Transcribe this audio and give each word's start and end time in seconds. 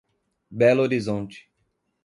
Belo 0.49 0.81
Horizonte 0.81 1.47